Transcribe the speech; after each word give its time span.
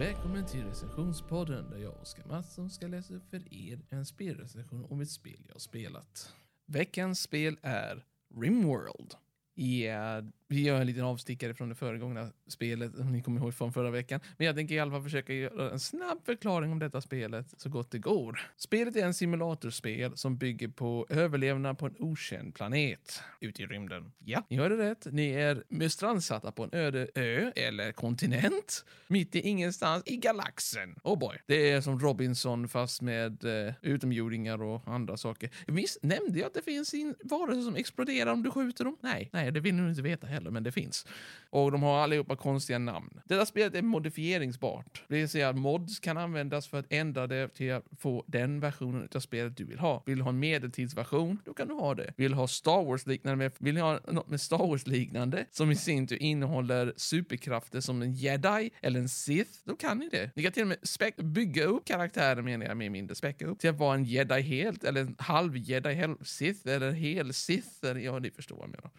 Välkommen 0.00 0.46
till 0.46 0.64
recensionspodden 0.64 1.70
där 1.70 1.78
jag, 1.78 1.92
och 1.92 2.02
Oskar 2.02 2.24
Mattsson, 2.28 2.70
ska 2.70 2.86
läsa 2.86 3.14
upp 3.14 3.30
för 3.30 3.54
er 3.54 3.80
en 3.90 4.06
spelrecension 4.06 4.86
om 4.90 5.00
ett 5.00 5.10
spel 5.10 5.44
jag 5.46 5.54
har 5.54 5.60
spelat. 5.60 6.34
Veckans 6.66 7.20
spel 7.20 7.58
är 7.62 8.04
Rimworld. 8.40 9.14
Ja, 9.54 10.18
eh, 10.18 10.24
vi 10.48 10.62
gör 10.62 10.80
en 10.80 10.86
liten 10.86 11.04
avstickare 11.04 11.54
från 11.54 11.68
det 11.68 11.74
föregångna 11.74 12.30
spelet, 12.46 12.98
om 12.98 13.12
ni 13.12 13.22
kommer 13.22 13.40
ihåg 13.40 13.54
från 13.54 13.72
förra 13.72 13.90
veckan. 13.90 14.20
Men 14.36 14.46
jag 14.46 14.56
tänker 14.56 14.74
i 14.74 14.78
alla 14.78 14.90
fall 14.90 15.02
försöka 15.02 15.32
göra 15.32 15.70
en 15.70 15.80
snabb 15.80 16.18
förklaring 16.24 16.72
om 16.72 16.78
detta 16.78 17.00
spelet 17.00 17.46
så 17.56 17.68
gott 17.68 17.90
det 17.90 17.98
går. 17.98 18.40
Spelet 18.56 18.96
är 18.96 19.04
en 19.04 19.14
simulatorspel 19.14 20.16
som 20.16 20.36
bygger 20.36 20.68
på 20.68 21.06
överlevnad 21.10 21.78
på 21.78 21.86
en 21.86 21.94
okänd 21.98 22.54
planet 22.54 23.22
ute 23.40 23.62
i 23.62 23.66
rymden. 23.66 24.12
Ja, 24.24 24.42
ni 24.48 24.56
hörde 24.56 24.76
rätt. 24.76 25.06
Ni 25.10 25.30
är 25.30 25.88
strandsatta 25.88 26.52
på 26.52 26.64
en 26.64 26.70
öde 26.72 27.08
ö 27.14 27.52
eller 27.56 27.92
kontinent 27.92 28.84
mitt 29.06 29.36
i 29.36 29.40
ingenstans 29.40 30.02
i 30.06 30.16
galaxen. 30.16 30.96
Oh 31.02 31.18
boy. 31.18 31.38
Det 31.46 31.70
är 31.70 31.80
som 31.80 32.00
Robinson 32.00 32.68
fast 32.68 33.02
med 33.02 33.44
eh, 33.44 33.74
utomjordingar 33.82 34.62
och 34.62 34.88
andra 34.88 35.16
saker. 35.16 35.50
Visst 35.66 36.02
nämnde 36.02 36.38
jag 36.38 36.46
att 36.46 36.54
det 36.54 36.62
finns 36.62 36.94
en 36.94 37.14
varelse 37.24 37.62
som 37.62 37.76
exploderar 37.76 38.32
om 38.32 38.42
du 38.42 38.50
skjuter 38.50 38.84
dem? 38.84 38.96
Nej, 39.00 39.30
nej, 39.32 39.39
det 39.50 39.60
vill 39.60 39.74
ni 39.74 39.88
inte 39.88 40.02
veta 40.02 40.26
heller, 40.26 40.50
men 40.50 40.62
det 40.62 40.72
finns. 40.72 41.06
Och 41.50 41.72
de 41.72 41.82
har 41.82 41.98
allihopa 41.98 42.36
konstiga 42.36 42.78
namn. 42.78 43.20
Detta 43.24 43.46
spelet 43.46 43.74
är 43.74 43.82
modifieringsbart. 43.82 45.02
Det 45.08 45.14
vill 45.14 45.28
säga 45.28 45.48
att 45.48 45.56
mods 45.56 46.00
kan 46.00 46.16
användas 46.16 46.68
för 46.68 46.78
att 46.78 46.86
ändra 46.88 47.26
det 47.26 47.48
till 47.48 47.72
att 47.72 47.84
få 47.98 48.24
den 48.26 48.60
versionen 48.60 49.08
av 49.14 49.20
spelet 49.20 49.56
du 49.56 49.64
vill 49.64 49.78
ha. 49.78 50.02
Vill 50.06 50.18
du 50.18 50.22
ha 50.22 50.30
en 50.30 50.38
medeltidsversion, 50.38 51.38
då 51.44 51.54
kan 51.54 51.68
du 51.68 51.74
ha 51.74 51.94
det. 51.94 52.14
Vill 52.16 52.30
du 52.30 52.36
ha 52.36 52.48
Star 52.48 52.84
Wars-liknande, 52.84 53.50
vill 53.58 53.74
du 53.74 53.80
ha 53.80 54.00
något 54.08 54.28
med 54.28 54.40
Star 54.40 54.58
Wars-liknande, 54.58 55.46
som 55.50 55.70
i 55.70 55.76
sin 55.76 56.06
tur 56.06 56.22
innehåller 56.22 56.92
superkrafter 56.96 57.80
som 57.80 58.02
en 58.02 58.12
jedi 58.12 58.70
eller 58.82 59.00
en 59.00 59.08
sith, 59.08 59.50
då 59.64 59.76
kan 59.76 59.98
ni 59.98 60.08
det. 60.08 60.30
Ni 60.34 60.42
kan 60.42 60.52
till 60.52 60.62
och 60.62 60.68
med 60.68 61.32
bygga 61.32 61.64
upp 61.64 61.84
karaktären, 61.84 62.44
menar 62.44 62.66
jag, 62.66 62.76
mer 62.76 62.90
mindre 62.90 63.14
späcka 63.14 63.46
upp, 63.46 63.58
till 63.58 63.70
att 63.70 63.78
vara 63.78 63.94
en 63.94 64.04
jedi 64.04 64.40
helt, 64.40 64.84
eller 64.84 65.00
en 65.00 65.16
halv 65.18 65.56
jedi, 65.56 66.14
sith, 66.22 66.68
eller 66.68 66.92
hel 66.92 67.32
sith, 67.34 67.86
ja, 68.04 68.18
ni 68.18 68.30
förstår 68.30 68.56
vad 68.56 68.64
jag 68.64 68.70
menar. 68.70 68.90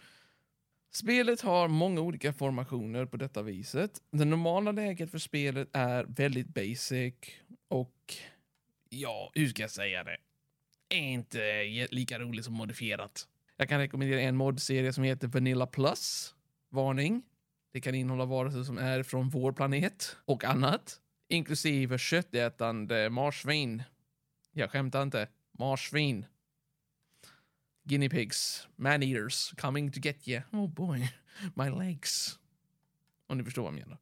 Spelet 0.93 1.41
har 1.41 1.67
många 1.67 2.01
olika 2.01 2.33
formationer 2.33 3.05
på 3.05 3.17
detta 3.17 3.41
viset. 3.41 4.01
Det 4.11 4.25
normala 4.25 4.71
läget 4.71 5.11
för 5.11 5.17
spelet 5.17 5.69
är 5.73 6.03
väldigt 6.03 6.47
basic 6.47 7.13
och 7.67 8.13
ja, 8.89 9.31
hur 9.33 9.47
ska 9.47 9.61
jag 9.61 9.71
säga 9.71 10.03
det? 10.03 10.17
Är 10.89 11.01
inte 11.01 11.63
lika 11.91 12.19
roligt 12.19 12.45
som 12.45 12.53
modifierat. 12.53 13.27
Jag 13.57 13.69
kan 13.69 13.79
rekommendera 13.79 14.21
en 14.21 14.35
modserie 14.35 14.93
som 14.93 15.03
heter 15.03 15.27
Vanilla 15.27 15.67
Plus. 15.67 16.35
Varning. 16.69 17.23
Det 17.73 17.81
kan 17.81 17.95
innehålla 17.95 18.25
varelser 18.25 18.63
som 18.63 18.77
är 18.77 19.03
från 19.03 19.29
vår 19.29 19.51
planet 19.51 20.17
och 20.25 20.43
annat. 20.43 21.01
Inklusive 21.29 21.97
köttätande 21.97 23.09
marsvin. 23.09 23.83
Jag 24.51 24.71
skämtar 24.71 25.03
inte. 25.03 25.27
Marsvin. 25.59 26.25
Guinea 27.83 28.09
pigs, 28.09 28.67
man 28.75 29.03
eaters, 29.03 29.53
coming 29.57 29.91
to 29.91 29.99
get 29.99 30.27
you. 30.27 30.41
Oh 30.51 30.67
boy, 30.67 31.09
my 31.55 31.69
legs. 31.69 32.39
Om 33.27 33.37
ni 33.37 33.43
förstår 33.43 33.63
vad 33.63 33.73
jag 33.73 33.79
menar. 33.79 33.97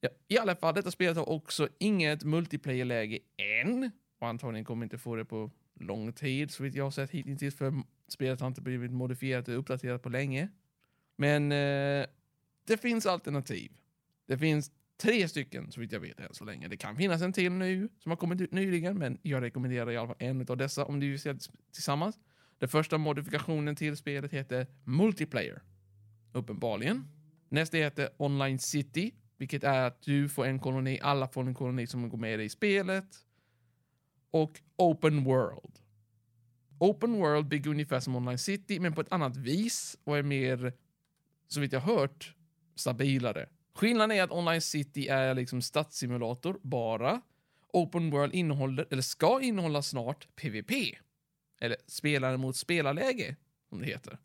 Ja, 0.00 0.08
I 0.28 0.38
alla 0.38 0.56
fall, 0.56 0.74
detta 0.74 0.90
spelet 0.90 1.16
har 1.16 1.28
också 1.28 1.68
inget 1.78 2.24
multiplayer-läge 2.24 3.18
än. 3.36 3.90
Och 4.18 4.28
antagligen 4.28 4.64
kommer 4.64 4.84
inte 4.84 4.98
få 4.98 5.16
det 5.16 5.24
på 5.24 5.50
lång 5.80 6.12
tid, 6.12 6.50
så 6.50 6.62
vitt 6.62 6.74
jag 6.74 6.84
har 6.84 6.90
sett 6.90 7.10
hittills, 7.10 7.54
för 7.54 7.82
spelet 8.08 8.40
har 8.40 8.46
inte 8.46 8.60
blivit 8.60 8.90
modifierat 8.90 9.48
och 9.48 9.58
uppdaterat 9.58 10.02
på 10.02 10.08
länge. 10.08 10.48
Men 11.16 11.52
eh, 11.52 12.06
det 12.66 12.76
finns 12.80 13.06
alternativ. 13.06 13.72
Det 14.26 14.38
finns 14.38 14.70
tre 14.96 15.28
stycken, 15.28 15.72
så 15.72 15.80
vitt 15.80 15.92
jag 15.92 16.00
vet 16.00 16.20
än 16.20 16.34
så 16.34 16.44
länge. 16.44 16.68
Det 16.68 16.76
kan 16.76 16.96
finnas 16.96 17.22
en 17.22 17.32
till 17.32 17.52
nu, 17.52 17.88
som 17.98 18.10
har 18.10 18.16
kommit 18.16 18.40
ut 18.40 18.52
nyligen, 18.52 18.98
men 18.98 19.18
jag 19.22 19.42
rekommenderar 19.42 19.90
i 19.90 19.96
alla 19.96 20.06
fall 20.06 20.16
en 20.18 20.46
av 20.48 20.56
dessa 20.56 20.84
om 20.84 21.00
du 21.00 21.10
vill 21.10 21.20
se 21.20 21.34
tillsammans. 21.72 22.18
Den 22.58 22.68
första 22.68 22.98
modifikationen 22.98 23.76
till 23.76 23.96
spelet 23.96 24.32
heter 24.32 24.66
Multiplayer. 24.84 25.62
Uppenbarligen. 26.32 27.08
Nästa 27.48 27.76
heter 27.76 28.08
Online 28.16 28.58
City, 28.58 29.14
vilket 29.36 29.64
är 29.64 29.86
att 29.86 30.02
du 30.02 30.28
får 30.28 30.46
en 30.46 30.58
koloni, 30.58 31.00
alla 31.02 31.28
får 31.28 31.42
en 31.42 31.54
koloni 31.54 31.86
som 31.86 32.08
går 32.08 32.18
med 32.18 32.38
dig 32.38 32.46
i 32.46 32.48
spelet. 32.48 33.06
Och 34.30 34.60
Open 34.76 35.24
World. 35.24 35.78
Open 36.78 37.12
World 37.12 37.48
bygger 37.48 37.70
ungefär 37.70 38.00
som 38.00 38.16
Online 38.16 38.38
City, 38.38 38.80
men 38.80 38.92
på 38.92 39.00
ett 39.00 39.12
annat 39.12 39.36
vis 39.36 39.98
och 40.04 40.18
är 40.18 40.22
mer, 40.22 40.72
så 41.48 41.60
vitt 41.60 41.72
jag 41.72 41.80
hört, 41.80 42.34
stabilare. 42.74 43.48
Skillnaden 43.74 44.16
är 44.16 44.22
att 44.22 44.30
Online 44.30 44.60
City 44.60 45.08
är 45.08 45.34
liksom 45.34 45.62
stadssimulator 45.62 46.58
bara. 46.62 47.20
Open 47.72 48.10
World 48.10 48.34
innehåller, 48.34 48.86
eller 48.90 49.02
ska 49.02 49.40
innehålla 49.40 49.82
snart, 49.82 50.28
PVP. 50.36 50.70
Eller 51.60 51.76
spelare 51.86 52.36
mot 52.36 52.56
spelarläge, 52.56 53.36
som 53.68 53.80
det 53.80 53.86
heter. 53.86 54.18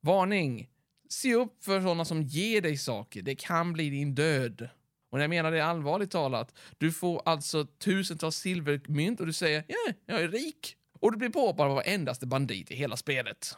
Varning! 0.00 0.70
Se 1.08 1.34
upp 1.34 1.64
för 1.64 1.80
sådana 1.80 2.04
som 2.04 2.22
ger 2.22 2.60
dig 2.60 2.76
saker. 2.76 3.22
Det 3.22 3.34
kan 3.34 3.72
bli 3.72 3.90
din 3.90 4.14
död. 4.14 4.68
Och 5.10 5.18
när 5.18 5.22
jag 5.22 5.30
menar 5.30 5.50
det 5.50 5.64
allvarligt 5.64 6.10
talat, 6.10 6.54
du 6.78 6.92
får 6.92 7.22
alltså 7.24 7.64
tusentals 7.64 8.36
silvermynt 8.36 9.20
och 9.20 9.26
du 9.26 9.32
säger 9.32 9.64
ja, 9.68 9.92
jag 10.06 10.20
är 10.20 10.28
rik. 10.28 10.76
Och 10.92 11.12
du 11.12 11.18
blir 11.18 11.28
påhoppad 11.28 11.66
av 11.66 11.74
varendaste 11.74 12.26
bandit 12.26 12.70
i 12.70 12.74
hela 12.74 12.96
spelet. 12.96 13.56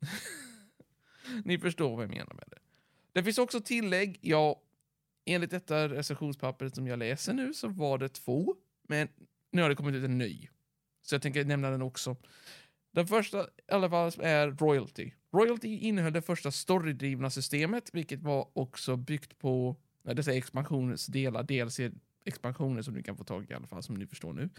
Ni 1.44 1.58
förstår 1.58 1.96
vad 1.96 2.04
jag 2.04 2.10
menar 2.10 2.34
med 2.34 2.44
det. 2.46 2.58
Det 3.12 3.22
finns 3.22 3.38
också 3.38 3.60
tillägg. 3.60 4.18
Ja, 4.20 4.62
enligt 5.24 5.50
detta 5.50 5.88
recensionspappret 5.88 6.74
som 6.74 6.86
jag 6.86 6.98
läser 6.98 7.32
nu 7.32 7.54
så 7.54 7.68
var 7.68 7.98
det 7.98 8.08
två, 8.08 8.56
men 8.88 9.08
nu 9.50 9.62
har 9.62 9.68
det 9.68 9.74
kommit 9.74 9.94
ut 9.94 10.04
en 10.04 10.18
ny. 10.18 10.48
Så 11.02 11.14
jag 11.14 11.22
tänker 11.22 11.44
nämna 11.44 11.70
den 11.70 11.82
också. 11.82 12.16
Den 12.92 13.06
första 13.06 13.42
i 13.42 13.72
alla 13.72 13.90
fall 13.90 14.12
är 14.20 14.50
Royalty. 14.50 15.10
Royalty 15.32 15.78
innehöll 15.78 16.12
det 16.12 16.22
första 16.22 16.50
storydrivna 16.50 17.30
systemet, 17.30 17.90
vilket 17.92 18.22
var 18.22 18.48
också 18.52 18.96
byggt 18.96 19.38
på 19.38 19.76
dessa 20.02 20.32
expansionsdelar, 20.32 21.42
DLC-expansioner 21.42 22.82
som 22.82 22.94
du 22.94 23.02
kan 23.02 23.16
få 23.16 23.24
tag 23.24 23.44
i 23.44 23.52
i 23.52 23.54
alla 23.54 23.66
fall, 23.66 23.82
som 23.82 23.94
ni 23.94 24.06
förstår 24.06 24.32
nu. 24.32 24.50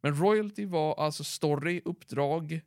Men 0.00 0.14
Royalty 0.14 0.66
var 0.66 0.94
alltså 0.94 1.24
story, 1.24 1.82
uppdrag, 1.84 2.60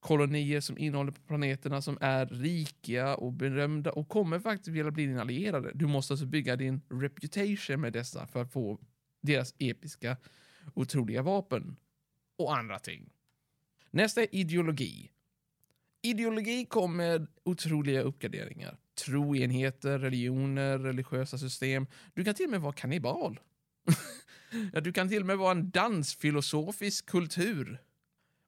kolonier 0.00 0.60
som 0.60 0.78
innehåller 0.78 1.12
planeterna 1.12 1.82
som 1.82 1.98
är 2.00 2.26
rika 2.26 3.16
och 3.16 3.32
berömda 3.32 3.92
och 3.92 4.08
kommer 4.08 4.38
faktiskt 4.38 4.68
vilja 4.68 4.90
bli 4.90 5.06
din 5.06 5.18
allierade. 5.18 5.70
Du 5.74 5.86
måste 5.86 6.12
alltså 6.12 6.26
bygga 6.26 6.56
din 6.56 6.80
reputation 6.88 7.80
med 7.80 7.92
dessa 7.92 8.26
för 8.26 8.42
att 8.42 8.52
få 8.52 8.78
deras 9.20 9.54
episka, 9.58 10.16
otroliga 10.74 11.22
vapen 11.22 11.76
och 12.42 12.56
andra 12.56 12.78
ting. 12.78 13.12
Nästa 13.90 14.22
är 14.22 14.34
ideologi. 14.34 15.10
Ideologi 16.02 16.64
kommer 16.64 16.96
med 16.96 17.26
otroliga 17.44 18.02
uppgraderingar. 18.02 18.78
Troenheter, 18.94 19.98
religioner, 19.98 20.78
religiösa 20.78 21.38
system. 21.38 21.86
Du 22.14 22.24
kan 22.24 22.34
till 22.34 22.44
och 22.44 22.50
med 22.50 22.60
vara 22.60 22.72
kannibal. 22.72 23.40
ja, 24.72 24.80
du 24.80 24.92
kan 24.92 25.08
till 25.08 25.20
och 25.20 25.26
med 25.26 25.38
vara 25.38 25.50
en 25.50 25.70
dansfilosofisk 25.70 27.06
kultur. 27.06 27.78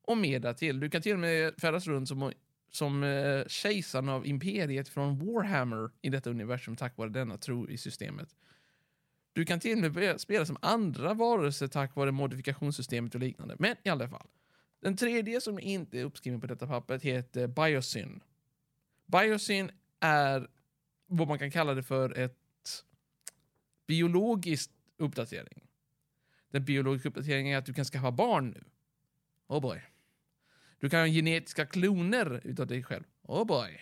Och 0.02 0.18
mer 0.18 0.40
därtill. 0.40 0.80
Du 0.80 0.90
kan 0.90 1.02
till 1.02 1.12
och 1.12 1.18
med 1.18 1.54
färdas 1.60 1.86
runt 1.86 2.08
som, 2.08 2.32
som 2.70 3.02
eh, 3.02 3.46
kejsaren 3.46 4.08
av 4.08 4.26
imperiet 4.26 4.88
från 4.88 5.18
Warhammer 5.18 5.90
i 6.02 6.08
detta 6.08 6.30
universum 6.30 6.76
tack 6.76 6.96
vare 6.96 7.10
denna 7.10 7.38
tro 7.38 7.68
i 7.68 7.78
systemet. 7.78 8.28
Du 9.34 9.44
kan 9.44 9.60
till 9.60 9.84
och 9.84 9.94
med 9.94 10.20
spela 10.20 10.46
som 10.46 10.56
andra 10.62 11.14
varelser 11.14 11.68
tack 11.68 11.96
vare 11.96 12.12
modifikationssystemet 12.12 13.14
och 13.14 13.20
liknande. 13.20 13.56
Men 13.58 13.76
i 13.82 13.88
alla 13.88 14.08
fall. 14.08 14.26
Den 14.80 14.96
tredje 14.96 15.40
som 15.40 15.58
inte 15.58 16.00
är 16.00 16.04
uppskriven 16.04 16.40
på 16.40 16.46
detta 16.46 16.66
pappret 16.66 17.02
heter 17.02 17.46
Biosyn. 17.46 18.20
Biosyn 19.06 19.70
är 20.00 20.48
vad 21.06 21.28
man 21.28 21.38
kan 21.38 21.50
kalla 21.50 21.74
det 21.74 21.82
för 21.82 22.18
ett 22.18 22.84
biologiskt 23.86 24.70
uppdatering. 24.96 25.60
Den 26.50 26.64
biologiska 26.64 27.08
uppdateringen 27.08 27.54
är 27.54 27.58
att 27.58 27.66
du 27.66 27.74
kan 27.74 27.84
skaffa 27.84 28.10
barn 28.10 28.50
nu. 28.50 28.64
Oh 29.46 29.60
boy. 29.60 29.82
Du 30.78 30.90
kan 30.90 31.00
ha 31.00 31.06
genetiska 31.06 31.66
kloner 31.66 32.40
utav 32.44 32.66
dig 32.66 32.82
själv. 32.82 33.04
Oh 33.22 33.46
boy. 33.46 33.80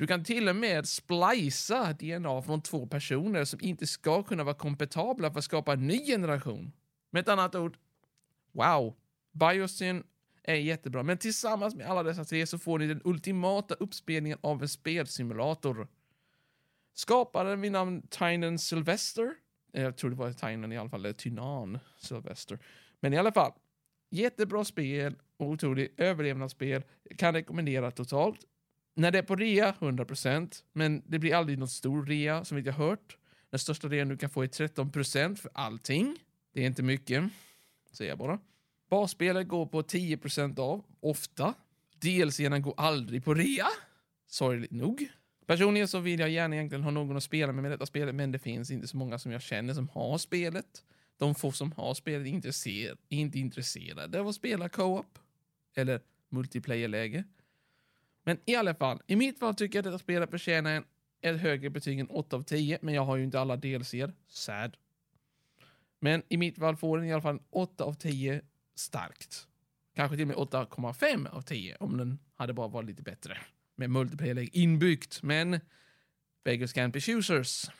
Du 0.00 0.06
kan 0.06 0.24
till 0.24 0.48
och 0.48 0.56
med 0.56 0.88
splicea 0.88 1.92
DNA 1.92 2.42
från 2.42 2.62
två 2.62 2.86
personer 2.86 3.44
som 3.44 3.60
inte 3.62 3.86
ska 3.86 4.22
kunna 4.22 4.44
vara 4.44 4.54
kompatibla 4.54 5.30
för 5.30 5.38
att 5.38 5.44
skapa 5.44 5.72
en 5.72 5.86
ny 5.86 6.06
generation. 6.06 6.72
Med 7.10 7.20
ett 7.20 7.28
annat 7.28 7.54
ord, 7.54 7.78
wow, 8.52 8.96
Biosyn 9.32 10.04
är 10.42 10.54
jättebra, 10.54 11.02
men 11.02 11.18
tillsammans 11.18 11.74
med 11.74 11.86
alla 11.86 12.02
dessa 12.02 12.24
tre 12.24 12.46
så 12.46 12.58
får 12.58 12.78
ni 12.78 12.86
den 12.86 13.00
ultimata 13.04 13.74
uppspelningen 13.74 14.38
av 14.40 14.62
en 14.62 14.68
spelsimulator. 14.68 15.88
Skaparen 16.94 17.60
vid 17.60 17.72
namn 17.72 18.02
Tynan 18.02 18.58
Sylvester, 18.58 19.34
eh, 19.72 19.82
jag 19.82 19.96
tror 19.96 20.10
det 20.10 20.16
var 20.16 20.32
Tynan 20.32 20.72
i 20.72 20.78
alla 20.78 20.90
fall, 20.90 21.00
eller 21.00 21.12
Tynan 21.12 21.78
Sylvester. 21.98 22.58
Men 23.00 23.12
i 23.12 23.18
alla 23.18 23.32
fall, 23.32 23.52
jättebra 24.10 24.64
spel, 24.64 25.16
otroligt 25.36 26.00
överlevnadsspel, 26.00 26.82
kan 27.16 27.34
rekommendera 27.34 27.90
totalt. 27.90 28.46
När 29.00 29.10
det 29.10 29.18
är 29.18 29.22
på 29.22 29.36
rea, 29.36 29.74
100%, 29.80 30.62
men 30.72 31.02
det 31.06 31.18
blir 31.18 31.34
aldrig 31.34 31.58
någon 31.58 31.68
stor 31.68 32.06
rea 32.06 32.44
som 32.44 32.56
vi 32.56 32.70
har 32.70 32.86
hört. 32.86 33.16
Den 33.50 33.58
största 33.58 33.88
rean 33.88 34.08
du 34.08 34.16
kan 34.16 34.30
få 34.30 34.42
är 34.42 34.46
13% 34.46 35.34
för 35.34 35.50
allting. 35.54 36.16
Det 36.52 36.62
är 36.62 36.66
inte 36.66 36.82
mycket, 36.82 37.24
säger 37.92 38.10
jag 38.10 38.18
bara. 38.18 38.38
Basspelet 38.90 39.48
går 39.48 39.66
på 39.66 39.82
10% 39.82 40.58
av, 40.58 40.84
ofta. 41.00 41.54
DLCerna 41.98 42.58
går 42.58 42.74
aldrig 42.76 43.24
på 43.24 43.34
rea, 43.34 43.66
sorgligt 44.26 44.70
nog. 44.70 45.08
Personligen 45.46 45.88
så 45.88 45.98
vill 45.98 46.20
jag 46.20 46.30
gärna 46.30 46.56
egentligen 46.56 46.84
ha 46.84 46.90
någon 46.90 47.16
att 47.16 47.22
spela 47.22 47.52
med 47.52 47.62
med 47.62 47.70
detta 47.72 47.86
spelet, 47.86 48.14
men 48.14 48.32
det 48.32 48.38
finns 48.38 48.70
inte 48.70 48.88
så 48.88 48.96
många 48.96 49.18
som 49.18 49.32
jag 49.32 49.42
känner 49.42 49.74
som 49.74 49.88
har 49.88 50.18
spelet. 50.18 50.84
De 51.18 51.34
få 51.34 51.52
som 51.52 51.72
har 51.72 51.94
spelet 51.94 52.26
är 52.66 52.96
inte 53.08 53.38
intresserade 53.38 54.20
av 54.20 54.28
att 54.28 54.34
spela 54.34 54.68
co-op 54.68 55.18
eller 55.74 56.00
multiplayer-läge. 56.28 57.24
Men 58.24 58.38
i 58.44 58.54
alla 58.54 58.74
fall, 58.74 59.02
i 59.06 59.16
mitt 59.16 59.38
fall 59.38 59.54
tycker 59.54 59.78
jag 59.78 59.86
att 59.86 59.92
detta 59.92 59.98
spelet 59.98 60.30
förtjänar 60.30 60.70
en, 60.70 60.84
ett 61.20 61.40
högre 61.40 61.70
betyg 61.70 61.98
än 61.98 62.10
8 62.10 62.36
av 62.36 62.42
10, 62.42 62.78
men 62.82 62.94
jag 62.94 63.04
har 63.04 63.16
ju 63.16 63.24
inte 63.24 63.40
alla 63.40 63.56
delser. 63.56 64.12
Sad. 64.28 64.76
Men 66.00 66.22
i 66.28 66.36
mitt 66.36 66.58
fall 66.58 66.76
får 66.76 66.98
den 66.98 67.06
i 67.06 67.12
alla 67.12 67.22
fall 67.22 67.40
8 67.50 67.84
av 67.84 67.94
10 67.94 68.40
starkt. 68.74 69.46
Kanske 69.94 70.16
till 70.16 70.22
och 70.22 70.28
med 70.28 70.36
8,5 70.36 71.28
av 71.28 71.42
10 71.42 71.76
om 71.80 71.96
den 71.96 72.18
hade 72.34 72.52
bara 72.52 72.68
varit 72.68 72.86
lite 72.86 73.02
bättre. 73.02 73.38
Med 73.76 73.90
multiplayer 73.90 74.48
inbyggt, 74.56 75.22
men 75.22 75.60
beggars 76.44 76.74
can't 76.74 76.92
be 76.92 77.00
choosers. 77.00 77.70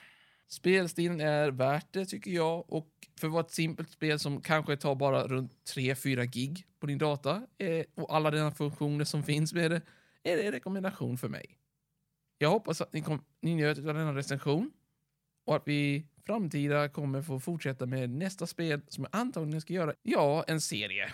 Spelstilen 0.49 1.21
är 1.21 1.51
värt 1.51 1.93
det 1.93 2.07
tycker 2.07 2.31
jag 2.31 2.73
och 2.73 2.89
för 3.21 3.27
att 3.27 3.33
vara 3.33 3.45
ett 3.45 3.51
simpelt 3.51 3.91
spel 3.91 4.19
som 4.19 4.41
kanske 4.41 4.77
tar 4.77 4.95
bara 4.95 5.27
runt 5.27 5.53
3-4 5.75 6.25
gig 6.25 6.67
på 6.81 6.87
din 6.87 6.99
data 6.99 7.43
eh, 7.59 7.85
och 7.95 8.15
alla 8.17 8.31
dina 8.31 8.51
funktioner 8.51 9.05
som 9.05 9.23
finns 9.23 9.53
med 9.53 9.71
det 9.71 9.83
är 10.23 10.37
det 10.37 10.43
en 10.43 10.53
rekommendation 10.53 11.19
för 11.19 11.29
mig. 11.29 11.59
Jag 12.39 12.51
hoppas 12.51 12.81
att 12.81 12.93
ni, 12.93 13.03
kom, 13.03 13.25
ni 13.41 13.55
njöt 13.55 13.79
av 13.79 13.85
denna 13.85 14.15
recension 14.15 14.71
och 15.45 15.57
att 15.57 15.69
vi 15.69 16.07
framtida 16.27 16.89
kommer 16.89 17.23
få 17.23 17.41
fortsätta 17.41 17.87
med 17.87 18.11
nästa 18.11 18.47
spel 18.47 18.81
som 18.89 19.05
jag 19.05 19.21
antagligen 19.21 19.61
ska 19.61 19.73
göra, 19.73 19.95
ja, 20.03 20.45
en 20.47 20.61
serie. 20.61 21.13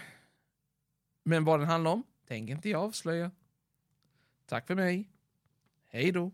Men 1.23 1.45
vad 1.45 1.61
den 1.61 1.69
handlar 1.69 1.91
om 1.91 2.03
tänker 2.29 2.55
inte 2.55 2.69
jag 2.69 2.83
avslöja. 2.83 3.31
Tack 4.47 4.67
för 4.67 4.75
mig. 4.75 5.11
Hej 5.89 6.13
då. 6.13 6.31